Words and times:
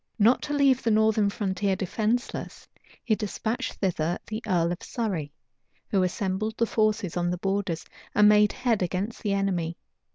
Not 0.17 0.41
to 0.41 0.53
leave 0.53 0.81
the 0.81 0.89
northern 0.89 1.29
frontier 1.29 1.75
defenceless, 1.75 2.67
he 3.03 3.13
despatched 3.13 3.73
thither 3.73 4.17
the 4.25 4.41
earl 4.47 4.71
of 4.71 4.81
Surrey, 4.81 5.31
who 5.91 6.01
assembled 6.01 6.57
the 6.57 6.65
forces 6.65 7.15
on 7.15 7.29
the 7.29 7.37
borders, 7.37 7.85
and 8.15 8.27
made 8.27 8.51
head 8.51 8.81
against 8.81 9.21
the 9.21 9.33
enemy. 9.33 9.77